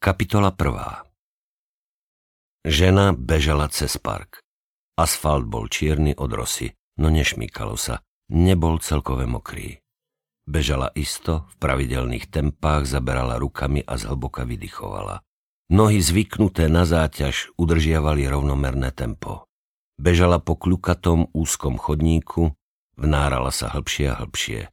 Kapitola 0.00 0.48
prvá 0.48 1.04
Žena 2.64 3.12
bežala 3.12 3.68
cez 3.68 4.00
park. 4.00 4.40
Asfalt 4.96 5.44
bol 5.44 5.68
čierny 5.68 6.16
od 6.16 6.32
rosy, 6.32 6.72
no 6.96 7.12
nešmýkalo 7.12 7.76
sa. 7.76 8.00
Nebol 8.32 8.80
celkové 8.80 9.28
mokrý. 9.28 9.76
Bežala 10.48 10.88
isto, 10.96 11.44
v 11.52 11.54
pravidelných 11.60 12.32
tempách 12.32 12.88
zaberala 12.88 13.36
rukami 13.36 13.84
a 13.84 14.00
zhlboka 14.00 14.48
vydychovala. 14.48 15.20
Nohy 15.68 16.00
zvyknuté 16.00 16.72
na 16.72 16.88
záťaž 16.88 17.52
udržiavali 17.60 18.24
rovnomerné 18.24 18.96
tempo. 18.96 19.44
Bežala 20.00 20.40
po 20.40 20.56
kľukatom 20.56 21.28
úzkom 21.36 21.76
chodníku, 21.76 22.56
vnárala 22.96 23.52
sa 23.52 23.68
hlbšie 23.68 24.16
a 24.16 24.24
hlbšie. 24.24 24.64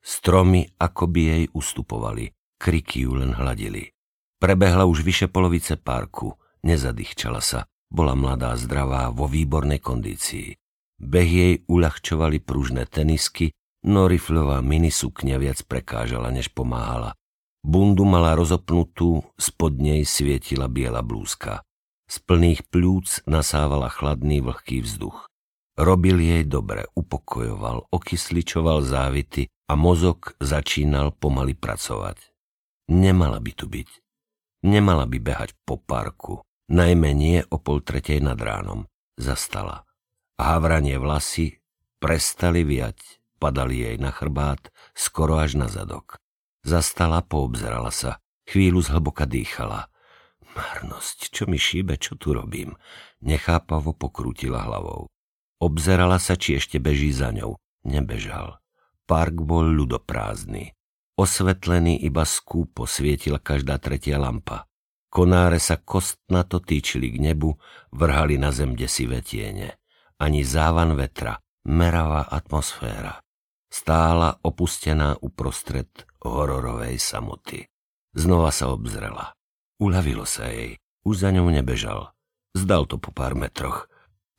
Stromy 0.00 0.72
akoby 0.80 1.20
jej 1.20 1.44
ustupovali, 1.52 2.32
kriky 2.56 3.04
ju 3.04 3.20
len 3.20 3.36
hladili. 3.36 3.92
Prebehla 4.40 4.88
už 4.88 5.04
vyše 5.04 5.28
polovice 5.28 5.76
parku, 5.76 6.32
nezadýchčala 6.64 7.44
sa, 7.44 7.68
bola 7.92 8.16
mladá, 8.16 8.56
zdravá, 8.56 9.12
vo 9.12 9.28
výbornej 9.28 9.84
kondícii. 9.84 10.56
Beh 10.96 11.28
jej 11.28 11.54
uľahčovali 11.68 12.40
pružné 12.40 12.88
tenisky, 12.88 13.52
no 13.84 14.08
rifľová 14.08 14.64
minisukňa 14.64 15.36
viac 15.36 15.60
prekážala, 15.68 16.32
než 16.32 16.48
pomáhala. 16.56 17.12
Bundu 17.60 18.08
mala 18.08 18.32
rozopnutú, 18.32 19.20
spod 19.36 19.76
nej 19.76 20.08
svietila 20.08 20.72
biela 20.72 21.04
blúzka. 21.04 21.60
Z 22.08 22.24
plných 22.24 22.64
plúc 22.72 23.20
nasávala 23.28 23.92
chladný 23.92 24.40
vlhký 24.40 24.80
vzduch. 24.80 25.28
Robil 25.76 26.16
jej 26.16 26.44
dobre, 26.48 26.88
upokojoval, 26.96 27.92
okysličoval 27.92 28.84
závity 28.84 29.52
a 29.68 29.76
mozog 29.76 30.32
začínal 30.40 31.12
pomaly 31.12 31.52
pracovať. 31.52 32.32
Nemala 32.88 33.38
by 33.38 33.52
tu 33.52 33.68
byť. 33.68 34.09
Nemala 34.60 35.08
by 35.08 35.18
behať 35.18 35.56
po 35.64 35.80
parku, 35.80 36.44
najmä 36.68 37.16
nie 37.16 37.40
o 37.48 37.56
pol 37.56 37.80
tretej 37.80 38.20
nad 38.20 38.36
ránom. 38.36 38.84
Zastala. 39.16 39.88
Havranie 40.36 40.96
vlasy 40.96 41.60
prestali 42.00 42.64
viať, 42.64 43.20
padali 43.36 43.84
jej 43.84 43.96
na 44.00 44.08
chrbát, 44.12 44.72
skoro 44.96 45.36
až 45.36 45.60
na 45.60 45.68
zadok. 45.68 46.16
Zastala, 46.64 47.20
poobzerala 47.20 47.92
sa. 47.92 48.20
Chvíľu 48.48 48.82
zhlboka 48.82 49.28
dýchala. 49.28 49.92
Marnosť, 50.56 51.30
čo 51.30 51.46
mi 51.46 51.60
šíbe, 51.60 51.94
čo 52.00 52.18
tu 52.18 52.34
robím? 52.34 52.74
Nechápavo 53.22 53.94
pokrútila 53.94 54.66
hlavou. 54.66 55.06
Obzerala 55.60 56.18
sa, 56.18 56.34
či 56.34 56.58
ešte 56.58 56.82
beží 56.82 57.14
za 57.14 57.30
ňou. 57.30 57.54
Nebežal. 57.86 58.58
Park 59.06 59.38
bol 59.38 59.68
ľudoprázdny. 59.70 60.74
Osvetlený 61.18 62.00
iba 62.04 62.22
skúpo 62.26 62.86
svietila 62.86 63.42
každá 63.42 63.78
tretia 63.82 64.18
lampa. 64.18 64.66
Konáre 65.10 65.58
sa 65.58 65.74
kostnato 65.82 66.62
týčili 66.62 67.10
k 67.10 67.18
nebu, 67.18 67.58
vrhali 67.90 68.38
na 68.38 68.54
zem 68.54 68.78
desivé 68.78 69.18
tiene. 69.26 69.82
Ani 70.22 70.46
závan 70.46 70.94
vetra, 70.94 71.34
meravá 71.66 72.30
atmosféra. 72.30 73.18
Stála 73.66 74.38
opustená 74.42 75.18
uprostred 75.18 75.90
hororovej 76.22 76.98
samoty. 76.98 77.66
Znova 78.14 78.50
sa 78.54 78.70
obzrela. 78.70 79.34
Uľavilo 79.78 80.26
sa 80.26 80.50
jej. 80.50 80.78
Už 81.06 81.26
za 81.26 81.30
ňou 81.34 81.48
nebežal. 81.50 82.12
Zdal 82.54 82.86
to 82.90 82.98
po 82.98 83.14
pár 83.14 83.38
metroch. 83.38 83.86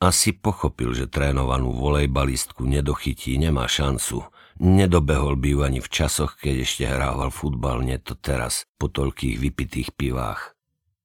Asi 0.02 0.34
pochopil, 0.34 0.92
že 0.92 1.08
trénovanú 1.08 1.72
volejbalistku 1.72 2.66
nedochytí, 2.66 3.38
nemá 3.38 3.70
šancu. 3.70 4.24
Nedobehol 4.62 5.42
by 5.42 5.48
ju 5.50 5.58
ani 5.66 5.80
v 5.82 5.90
časoch, 5.90 6.38
keď 6.38 6.54
ešte 6.62 6.84
hrával 6.86 7.34
futbal, 7.34 7.82
nie 7.82 7.98
to 7.98 8.14
teraz, 8.14 8.70
po 8.78 8.86
toľkých 8.86 9.42
vypitých 9.42 9.90
pivách. 9.98 10.54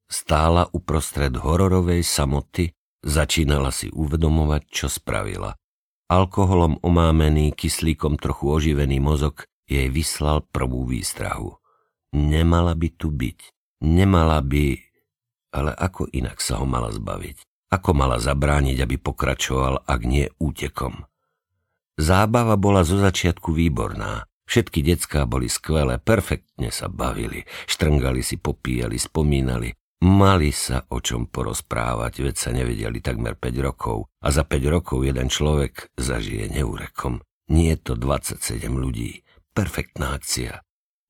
Stála 0.06 0.70
uprostred 0.70 1.34
hororovej 1.34 2.06
samoty, 2.06 2.70
začínala 3.02 3.74
si 3.74 3.90
uvedomovať, 3.90 4.62
čo 4.70 4.94
spravila. 4.94 5.58
Alkoholom 6.06 6.86
omámený, 6.86 7.50
kyslíkom 7.58 8.22
trochu 8.22 8.46
oživený 8.46 9.02
mozog 9.02 9.50
jej 9.66 9.90
vyslal 9.90 10.46
prvú 10.46 10.86
výstrahu. 10.86 11.58
Nemala 12.14 12.78
by 12.78 12.90
tu 12.94 13.10
byť. 13.10 13.40
Nemala 13.82 14.38
by... 14.46 14.86
Ale 15.58 15.74
ako 15.74 16.14
inak 16.14 16.46
sa 16.46 16.62
ho 16.62 16.66
mala 16.70 16.94
zbaviť? 16.94 17.42
Ako 17.74 17.98
mala 17.98 18.22
zabrániť, 18.22 18.86
aby 18.86 19.02
pokračoval, 19.02 19.82
ak 19.82 20.02
nie 20.06 20.30
útekom? 20.38 21.10
Zábava 21.98 22.54
bola 22.62 22.86
zo 22.86 23.02
začiatku 23.02 23.50
výborná. 23.58 24.30
Všetky 24.48 24.80
decká 24.86 25.26
boli 25.28 25.52
skvelé, 25.52 26.00
perfektne 26.00 26.72
sa 26.72 26.88
bavili, 26.88 27.44
štrngali 27.68 28.24
si, 28.24 28.40
popíjali, 28.40 28.96
spomínali. 28.96 29.76
Mali 29.98 30.54
sa 30.54 30.86
o 30.94 31.02
čom 31.02 31.26
porozprávať, 31.26 32.22
veď 32.22 32.36
sa 32.38 32.54
nevedeli 32.54 33.02
takmer 33.02 33.34
5 33.34 33.66
rokov 33.66 34.06
a 34.22 34.30
za 34.30 34.46
5 34.46 34.70
rokov 34.70 35.02
jeden 35.02 35.28
človek 35.28 35.90
zažije 35.98 36.54
neúrekom. 36.54 37.20
Nie 37.50 37.82
to 37.82 37.98
27 37.98 38.62
ľudí. 38.72 39.26
Perfektná 39.58 40.14
akcia. 40.14 40.62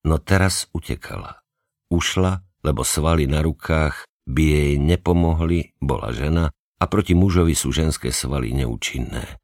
No 0.07 0.23
teraz 0.23 0.71
utekala. 0.71 1.43
Ušla, 1.91 2.47
lebo 2.63 2.87
svaly 2.87 3.27
na 3.27 3.43
rukách 3.43 4.07
by 4.23 4.43
jej 4.43 4.73
nepomohli, 4.79 5.75
bola 5.83 6.15
žena 6.15 6.55
a 6.79 6.83
proti 6.87 7.11
mužovi 7.11 7.59
sú 7.59 7.75
ženské 7.75 8.15
svaly 8.15 8.55
neúčinné. 8.55 9.35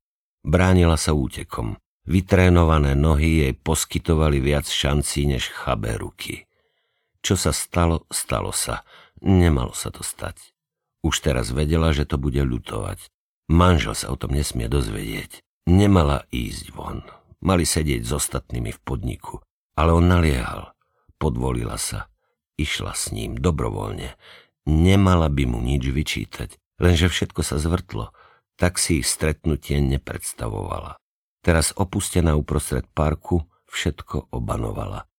Bránila 0.43 0.99
sa 0.99 1.15
útekom. 1.15 1.79
Vytrénované 2.03 2.99
nohy 2.99 3.47
jej 3.47 3.53
poskytovali 3.55 4.43
viac 4.43 4.67
šancí 4.67 5.23
než 5.23 5.47
chabé 5.47 5.95
ruky. 5.95 6.43
Čo 7.23 7.39
sa 7.39 7.55
stalo, 7.55 8.03
stalo 8.11 8.51
sa. 8.51 8.83
Nemalo 9.23 9.71
sa 9.71 9.87
to 9.87 10.03
stať. 10.03 10.51
Už 10.99 11.23
teraz 11.23 11.55
vedela, 11.55 11.95
že 11.95 12.03
to 12.03 12.19
bude 12.19 12.43
ľutovať. 12.43 13.07
Manžel 13.47 13.95
sa 13.95 14.11
o 14.11 14.19
tom 14.19 14.35
nesmie 14.35 14.67
dozvedieť. 14.67 15.39
Nemala 15.63 16.27
ísť 16.27 16.75
von. 16.75 17.07
Mali 17.39 17.63
sedieť 17.63 18.03
s 18.03 18.11
ostatnými 18.11 18.75
v 18.75 18.79
podniku. 18.83 19.39
Ale 19.79 19.95
on 19.95 20.11
naliehal. 20.11 20.75
Podvolila 21.15 21.79
sa. 21.79 22.11
Išla 22.59 22.91
s 22.91 23.15
ním 23.15 23.39
dobrovoľne. 23.39 24.19
Nemala 24.67 25.31
by 25.31 25.43
mu 25.47 25.63
nič 25.63 25.87
vyčítať. 25.87 26.59
Lenže 26.83 27.07
všetko 27.07 27.47
sa 27.47 27.55
zvrtlo. 27.63 28.11
Tak 28.59 28.77
si 28.77 29.01
ich 29.01 29.07
stretnutie 29.09 29.81
nepredstavovala. 29.81 30.97
Teraz 31.43 31.75
opustená 31.75 32.39
uprostred 32.39 32.87
parku 32.93 33.43
všetko 33.67 34.31
obanovala. 34.31 35.09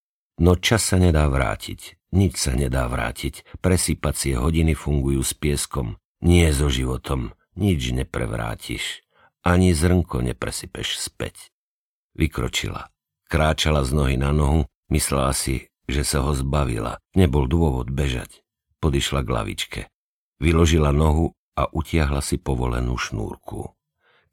No 0.40 0.58
čas 0.58 0.90
sa 0.90 0.98
nedá 0.98 1.26
vrátiť. 1.30 1.98
Nič 2.14 2.38
sa 2.38 2.54
nedá 2.54 2.86
vrátiť, 2.86 3.58
presýpacie 3.58 4.38
hodiny 4.38 4.78
fungujú 4.78 5.18
s 5.18 5.34
pieskom, 5.34 5.98
nie 6.22 6.46
so 6.54 6.70
životom, 6.70 7.34
nič 7.58 7.90
neprevrátiš, 7.90 9.02
ani 9.42 9.74
zrnko 9.74 10.22
nepresypeš 10.22 11.02
späť. 11.02 11.50
Vykročila, 12.14 12.94
kráčala 13.26 13.82
z 13.82 13.90
nohy 13.98 14.14
na 14.14 14.30
nohu, 14.30 14.70
myslela 14.94 15.34
si, 15.34 15.66
že 15.90 16.06
sa 16.06 16.22
ho 16.22 16.30
zbavila, 16.38 17.02
nebol 17.18 17.50
dôvod 17.50 17.90
bežať. 17.90 18.46
Podišla 18.78 19.26
k 19.26 19.28
lavičke, 19.34 19.80
vyložila 20.38 20.94
nohu 20.94 21.34
a 21.54 21.70
utiahla 21.70 22.20
si 22.20 22.38
povolenú 22.38 22.98
šnúrku. 22.98 23.70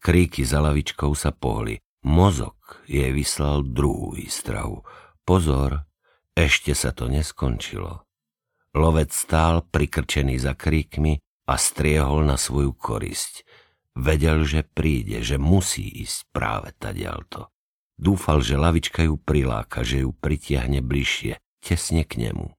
Kríky 0.02 0.42
za 0.42 0.62
lavičkou 0.66 1.14
sa 1.14 1.30
pohli, 1.30 1.78
mozog 2.02 2.58
jej 2.90 3.14
vyslal 3.14 3.62
druhú 3.62 4.18
výstrahu. 4.18 4.82
Pozor, 5.22 5.86
ešte 6.34 6.74
sa 6.74 6.90
to 6.90 7.06
neskončilo. 7.06 8.02
Lovec 8.74 9.14
stál 9.14 9.62
prikrčený 9.68 10.42
za 10.42 10.58
kríkmi 10.58 11.22
a 11.46 11.54
striehol 11.60 12.26
na 12.26 12.40
svoju 12.40 12.74
korisť. 12.74 13.46
Vedel, 14.00 14.48
že 14.48 14.64
príde, 14.64 15.20
že 15.20 15.36
musí 15.36 15.84
ísť 15.84 16.32
práve 16.32 16.72
tadialto. 16.80 17.52
Dúfal, 18.00 18.42
že 18.42 18.58
lavička 18.58 19.06
ju 19.06 19.20
priláka, 19.20 19.84
že 19.84 20.08
ju 20.08 20.16
pritiahne 20.16 20.80
bližšie, 20.82 21.38
tesne 21.60 22.08
k 22.08 22.18
nemu. 22.18 22.56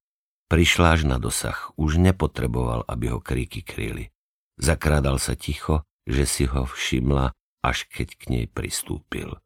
Prišla 0.53 1.01
až 1.01 1.09
na 1.09 1.17
dosah, 1.17 1.73
už 1.81 1.97
nepotreboval, 1.97 2.85
aby 2.85 3.11
ho 3.11 3.19
kríky 3.19 3.65
kryli. 3.65 4.12
Zakrádal 4.61 5.17
sa 5.23 5.37
ticho, 5.37 5.87
že 6.05 6.27
si 6.27 6.45
ho 6.49 6.67
všimla, 6.67 7.33
až 7.63 7.87
keď 7.89 8.09
k 8.19 8.23
nej 8.29 8.45
pristúpil. 8.51 9.39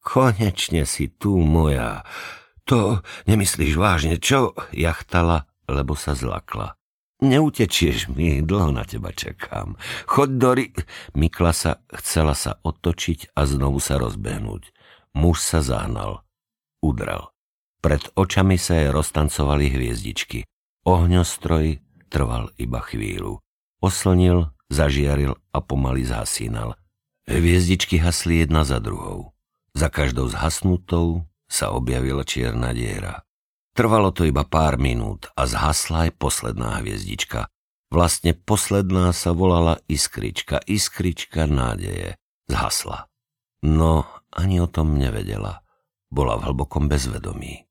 Konečne 0.00 0.88
si 0.88 1.12
tu, 1.12 1.36
moja, 1.38 2.08
to 2.64 3.04
nemyslíš 3.28 3.76
vážne, 3.76 4.16
čo? 4.16 4.56
Jachtala, 4.72 5.50
lebo 5.68 5.92
sa 5.94 6.16
zlakla. 6.16 6.80
Neutečieš 7.20 8.08
mi, 8.16 8.40
dlho 8.40 8.72
na 8.72 8.88
teba 8.88 9.12
čakám. 9.12 9.76
Choď 10.08 10.30
do 10.40 10.50
ry... 10.56 10.66
Mikla 11.12 11.52
sa, 11.52 11.84
chcela 11.92 12.32
sa 12.32 12.56
otočiť 12.64 13.36
a 13.36 13.44
znovu 13.44 13.76
sa 13.76 14.00
rozbehnúť. 14.00 14.72
Muž 15.12 15.44
sa 15.44 15.60
zahnal. 15.60 16.24
Udrel. 16.80 17.28
Pred 17.84 18.16
očami 18.16 18.56
sa 18.56 18.80
jej 18.80 18.88
roztancovali 18.88 19.68
hviezdičky. 19.68 20.48
Ohňostroj 20.88 21.84
trval 22.08 22.56
iba 22.56 22.80
chvíľu. 22.80 23.44
Oslnil, 23.80 24.52
zažiaril 24.68 25.40
a 25.56 25.58
pomaly 25.64 26.04
zhasínal. 26.04 26.76
Hviezdičky 27.24 27.96
hasli 27.96 28.44
jedna 28.44 28.64
za 28.64 28.76
druhou. 28.76 29.32
Za 29.72 29.88
každou 29.88 30.28
zhasnutou 30.28 31.24
sa 31.48 31.72
objavila 31.72 32.20
čierna 32.26 32.76
diera. 32.76 33.24
Trvalo 33.72 34.12
to 34.12 34.28
iba 34.28 34.44
pár 34.44 34.76
minút 34.76 35.32
a 35.32 35.48
zhasla 35.48 36.10
aj 36.10 36.20
posledná 36.20 36.82
hviezdička. 36.82 37.48
Vlastne 37.90 38.36
posledná 38.36 39.10
sa 39.16 39.32
volala 39.32 39.80
Iskrička, 39.88 40.60
Iskrička 40.68 41.48
nádeje. 41.48 42.20
Zhasla. 42.50 43.08
No, 43.64 44.06
ani 44.30 44.60
o 44.60 44.68
tom 44.68 44.98
nevedela. 44.98 45.64
Bola 46.10 46.36
v 46.36 46.50
hlbokom 46.50 46.90
bezvedomí. 46.90 47.69